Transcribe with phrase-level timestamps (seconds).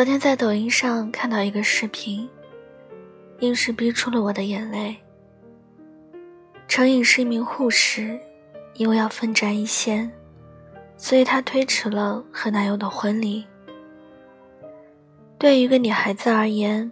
[0.00, 2.26] 昨天在抖音上看到一个视频，
[3.40, 4.96] 硬是逼出了我的眼泪。
[6.66, 8.18] 程颖是一名护士，
[8.76, 10.10] 因为要奋战一线，
[10.96, 13.46] 所以她推迟了和男友的婚礼。
[15.36, 16.90] 对于一个女孩子而言，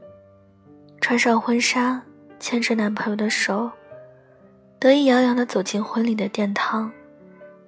[1.00, 2.02] 穿上婚纱，
[2.38, 3.70] 牵着男朋友的手，
[4.78, 6.92] 得意洋洋地走进婚礼的殿堂，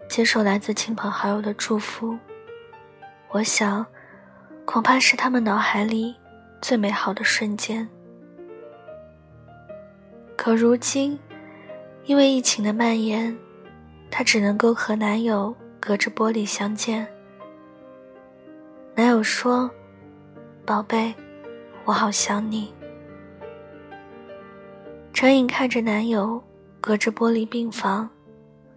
[0.06, 2.18] 接受来自亲朋好友的祝福，
[3.30, 3.86] 我想。
[4.72, 6.14] 恐怕是他们脑海里
[6.62, 7.88] 最美好的瞬间。
[10.36, 11.18] 可如今，
[12.04, 13.36] 因为疫情的蔓延，
[14.12, 17.04] 她只能够和男友隔着玻璃相见。
[18.94, 19.68] 男友说
[20.64, 21.12] ：“宝贝，
[21.84, 22.72] 我好想你。”
[25.12, 26.40] 陈颖看着男友
[26.80, 28.08] 隔着玻璃病房，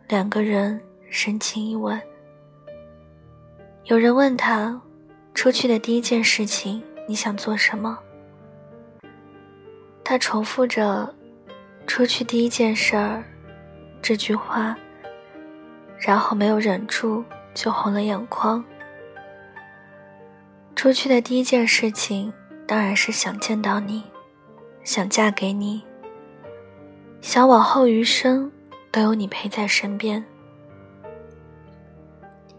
[0.07, 2.01] 两个人深情一吻。
[3.83, 4.81] 有人问他。
[5.33, 7.99] 出去的第一件事情，你想做什么？
[10.03, 11.13] 他重复着
[11.87, 13.23] “出去第一件事儿”
[14.01, 14.77] 这句话，
[15.97, 17.23] 然后没有忍住
[17.53, 18.63] 就红了眼眶。
[20.75, 22.31] 出去的第一件事情
[22.67, 24.03] 当然是想见到你，
[24.83, 25.83] 想嫁给你，
[27.21, 28.51] 想往后余生
[28.91, 30.23] 都有你陪在身边。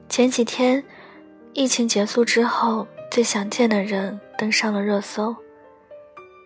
[0.08, 0.84] 前几天。
[1.56, 5.34] 疫情结束之后，最想见的人登上了热搜。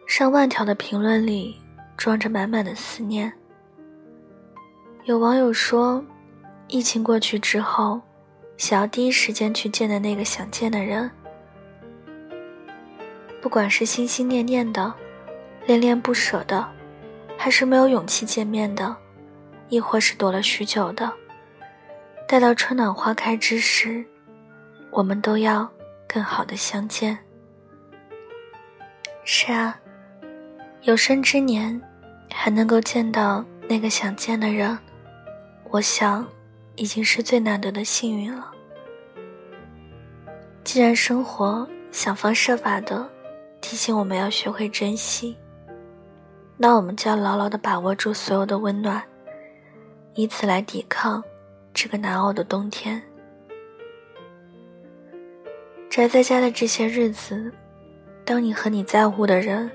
[0.06, 1.58] 上万条的评论里
[1.96, 3.32] 装着满满的思念。
[5.04, 6.04] 有网友说，
[6.66, 7.98] 疫情过去之后，
[8.58, 11.10] 想要第一时间去见的那个想见的人，
[13.40, 14.92] 不管是心心念念的、
[15.64, 16.68] 恋恋不舍的，
[17.38, 18.94] 还是没有勇气见面的，
[19.70, 21.10] 亦或是躲了许久的，
[22.28, 24.04] 待到春暖花开之时。
[24.90, 25.68] 我们都要
[26.08, 27.18] 更好的相见。
[29.24, 29.78] 是啊，
[30.82, 31.80] 有生之年
[32.32, 34.78] 还能够见到那个想见的人，
[35.70, 36.26] 我想
[36.76, 38.50] 已经是最难得的幸运了。
[40.64, 43.08] 既然生活想方设法的
[43.60, 45.36] 提醒我们要学会珍惜，
[46.56, 49.02] 那我们就要牢牢的把握住所有的温暖，
[50.14, 51.22] 以此来抵抗
[51.74, 53.02] 这个难熬的冬天。
[55.98, 57.52] 宅在家的这些日子，
[58.24, 59.68] 当你和你在乎的人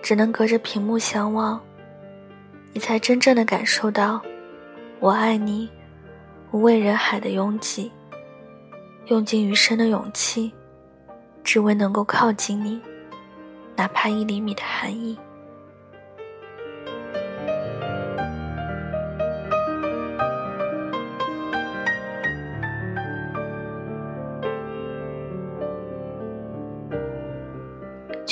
[0.00, 1.60] 只能隔着屏幕相望，
[2.72, 4.18] 你才真正的感受到
[4.98, 5.68] “我爱你”
[6.52, 7.92] 无畏人海的拥挤，
[9.08, 10.50] 用尽余生的勇气，
[11.44, 12.80] 只为能够靠近你，
[13.76, 15.18] 哪怕一厘米的含义。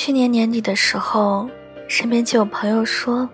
[0.06, 1.50] 去年年底的时候，
[1.88, 3.28] 身边就有朋友说，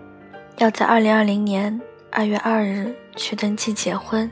[0.56, 1.78] 要在二零二零年
[2.10, 4.31] 二月二日去登记结婚，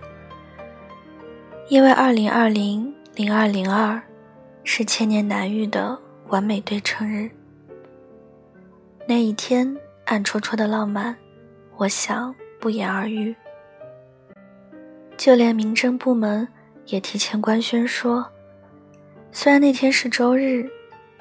[1.69, 4.00] 因为二零二零零二零二
[4.65, 5.99] 是千年难遇的
[6.29, 7.31] 完美对称日。
[9.06, 11.15] 那一天暗戳戳的浪漫，
[11.77, 13.37] 我想不言而喻。
[15.19, 16.49] 就连民政部门
[16.87, 18.27] 也提前官宣说，
[19.31, 20.67] 虽然那天是周日。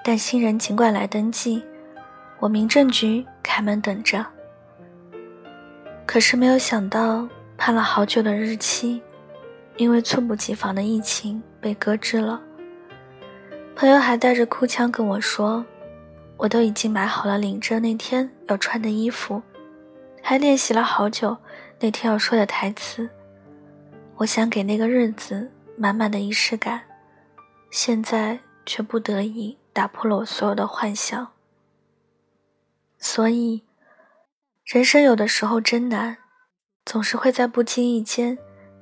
[0.04, 1.64] 但新人尽管来登记，
[2.40, 4.26] 我民政局开门等着。
[6.06, 7.28] 可是没有想到，
[7.58, 9.02] 盼了好久的日期，
[9.78, 12.42] 因为猝不及防的疫情被搁置了。
[13.76, 15.64] 朋友还带着哭腔跟我说
[16.36, 19.42] ：“我都已经买好了领证那天要穿的衣服，
[20.24, 21.38] 还练习了好久
[21.80, 23.08] 那天要说的台词。
[24.16, 26.82] 我想给那个日子满满的仪式感，
[27.70, 31.32] 现在却不得已。”打破了我所有的幻想，
[32.98, 33.64] 所以，
[34.66, 36.18] 人生有的时候真难，
[36.86, 38.38] 总是会在不经意间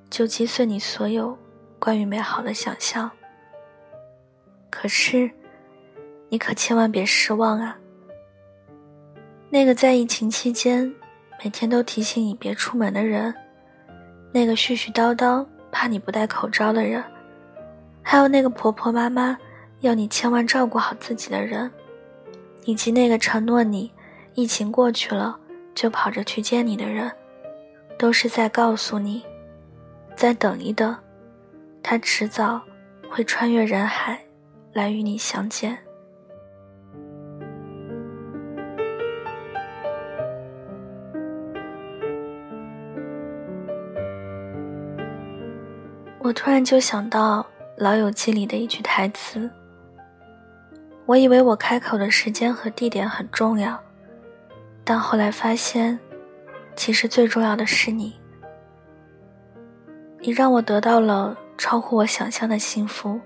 [0.09, 1.37] 就击碎你所有
[1.77, 3.11] 关于美好的想象。
[4.69, 5.29] 可是，
[6.29, 7.77] 你可千万别失望啊！
[9.49, 10.91] 那个在疫情期间
[11.43, 13.33] 每天都提醒你别出门的人，
[14.31, 17.03] 那个絮絮叨叨怕你不戴口罩的人，
[18.01, 19.37] 还有那个婆婆妈妈。
[19.81, 21.71] 要你千万照顾好自己的人，
[22.65, 23.91] 以及那个承诺你
[24.33, 25.39] 疫情过去了
[25.75, 27.11] 就跑着去见你的人，
[27.97, 29.23] 都是在告诉你，
[30.15, 30.97] 再等一等，
[31.83, 32.59] 他迟早
[33.07, 34.19] 会穿越人海
[34.73, 35.77] 来与你相见。
[46.19, 47.41] 我突然就想到
[47.77, 49.49] 《老友记》里的一句台词。
[51.07, 53.81] 我以为我开口的时间和地点很重要，
[54.83, 55.97] 但后来发现，
[56.75, 58.13] 其实最重要的是你。
[60.19, 63.17] 你让我得到了超乎我想象的幸福。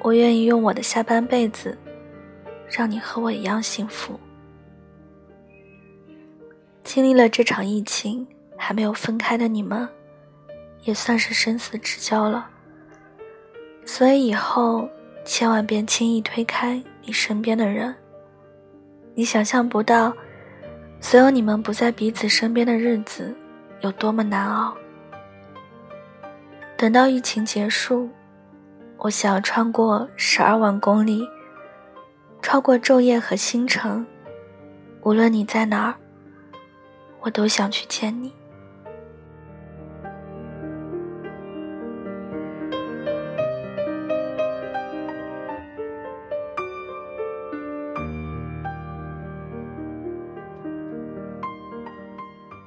[0.00, 1.76] 我愿意用我的下半辈子，
[2.66, 4.18] 让你和我一样幸福。
[6.82, 8.26] 经历了这场疫情，
[8.56, 9.86] 还没有分开的你们，
[10.84, 12.48] 也算是生死之交了。
[13.84, 14.88] 所以以后。
[15.26, 17.92] 千万别轻易推开你身边的人。
[19.12, 20.14] 你想象不到，
[21.00, 23.36] 所有你们不在彼此身边的日子
[23.80, 24.74] 有多么难熬。
[26.76, 28.08] 等到疫情结束，
[28.98, 31.26] 我想要穿过十二万公里，
[32.40, 34.06] 超过昼夜和星辰，
[35.02, 35.94] 无论你在哪儿，
[37.20, 38.32] 我都想去见你。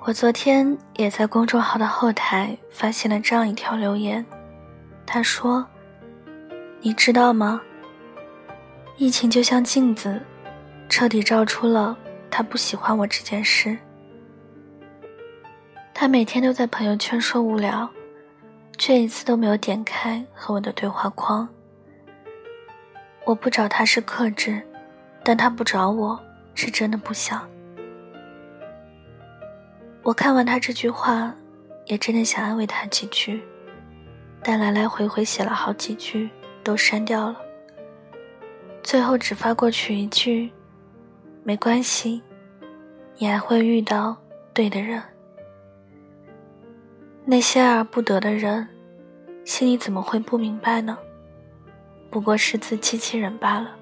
[0.10, 4.26] 我昨天也在公众号的后台发现了这样一条留言，
[5.06, 5.64] 他说
[6.82, 7.62] ：“你知道吗？
[8.98, 10.20] 疫情就像镜子，
[10.90, 11.96] 彻底照出了
[12.32, 13.78] 他不喜欢我这件事。
[15.94, 17.88] 他每天都在朋友圈说无聊，
[18.80, 21.48] 却一次都没有点开和我的对话框。
[23.26, 24.60] 我不找他是克制，
[25.24, 26.20] 但他不找我
[26.56, 27.48] 是真的不想。”
[30.02, 31.36] 我看完他这句话，
[31.86, 33.44] 也真的想安慰他几句，
[34.42, 36.30] 但来来回回写了好几句，
[36.64, 37.38] 都删掉了。
[38.82, 40.50] 最后只发过去一句
[41.44, 42.24] ：“没关系，
[43.18, 44.18] 你还会遇到
[44.54, 45.04] 对的人。
[47.26, 48.68] 那些爱而不得的人，
[49.46, 50.98] 心里怎么会不明白呢？
[52.10, 53.76] 不过是自欺欺人罢了。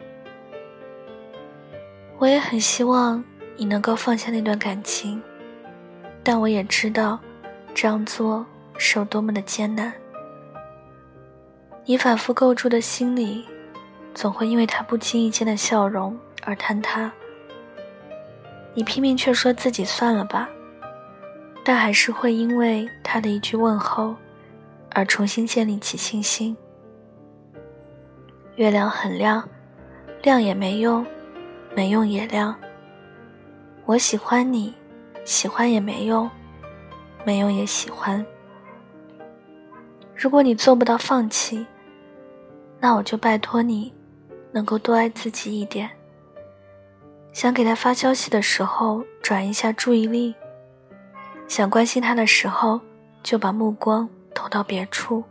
[2.17, 3.23] 我也很希望
[3.55, 5.21] 你能够放下那段感情。”
[6.27, 7.17] 但我也知道，
[7.73, 8.45] 这样做
[8.77, 9.93] 是有多么的艰难。
[11.85, 13.45] 你反复构筑的心里，
[14.13, 17.09] 总会因为他不经意间的笑容而坍塌。
[18.73, 20.49] 你拼命劝说自己算了吧，
[21.63, 24.13] 但还是会因为他的一句问候，
[24.91, 26.57] 而重新建立起信心。
[28.57, 29.47] 月亮很亮，
[30.23, 31.05] 亮也没用，
[31.73, 32.53] 没用也亮。
[33.85, 34.73] 我喜欢你。
[35.27, 36.29] 喜欢也没用，
[37.25, 38.25] 没用也喜欢。
[40.15, 41.67] 如果你做不到放弃，
[42.79, 43.93] 那我就拜托你，
[44.53, 45.89] 能够多爱自己一点。
[47.33, 50.33] 想给他发消息的时候转一下注意力，
[51.45, 52.79] 想关心他的时候
[53.21, 55.21] 就把目光投到别处。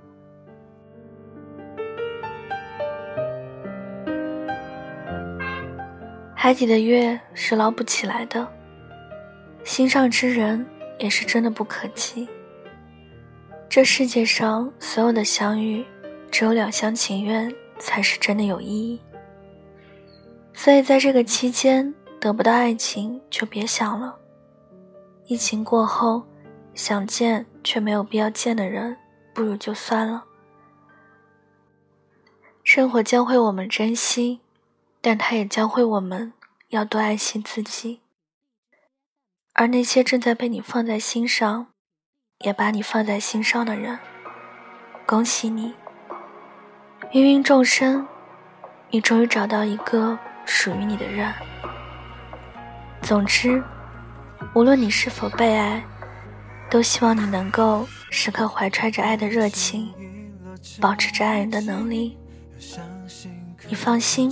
[6.34, 8.46] 海底的月是捞不起来的。
[9.66, 10.64] 心上之人
[10.96, 12.28] 也是真的不可及。
[13.68, 15.84] 这世界上所有的相遇，
[16.30, 19.00] 只有两厢情愿才是真的有意义。
[20.54, 24.16] 所以在这个期间得不到爱情就别想了。
[25.26, 26.23] 疫情过后，
[26.73, 28.96] 想见却没有必要见的人，
[29.35, 30.25] 不如就算了。
[32.62, 34.38] 生活教会我们珍惜，
[35.00, 36.32] 但它也教会我们
[36.68, 38.00] 要多爱惜自己。
[39.58, 41.68] 而那些正在被你放在心上，
[42.44, 43.98] 也把你放在心上的人，
[45.06, 45.72] 恭喜你！
[47.12, 48.06] 芸芸众生，
[48.90, 51.32] 你终于找到一个属于你的人。
[53.00, 53.64] 总之，
[54.54, 55.82] 无论你是否被爱，
[56.68, 59.90] 都希望你能够时刻怀揣着爱的热情，
[60.82, 62.18] 保持着爱人的能力。
[63.70, 64.30] 你放心，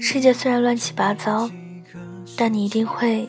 [0.00, 1.48] 世界虽然乱七八糟。
[2.36, 3.28] 但你一定会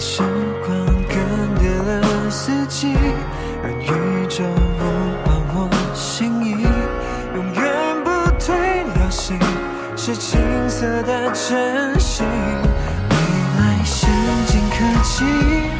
[0.00, 0.22] 时
[0.64, 1.14] 光更
[1.56, 2.94] 迭了四季，
[3.62, 4.42] 让宇宙
[4.78, 6.62] 不化我心意，
[7.34, 7.62] 永远
[8.02, 8.08] 不
[8.42, 8.56] 退。
[8.94, 9.38] 流星
[9.98, 10.40] 是青
[10.70, 12.24] 涩的真心，
[13.10, 13.14] 未
[13.58, 14.10] 来先
[14.46, 15.79] 进科技。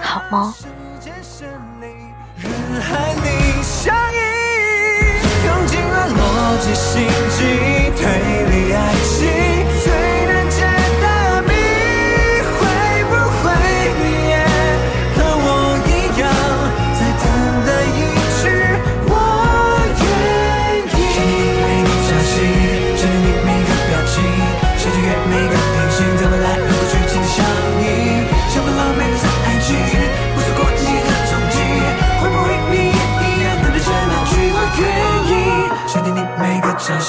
[0.00, 0.54] 好吗。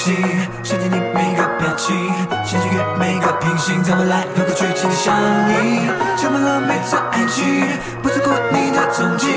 [0.02, 1.96] 想见你每个表情，
[2.44, 5.16] 想穿越每个平行，在未来有个剧情相
[5.48, 7.68] 依，充满了每次爱情，
[8.02, 9.28] 不错过你的踪迹，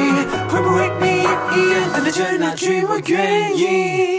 [0.49, 4.14] 会不会你也一样等待着那句我愿意？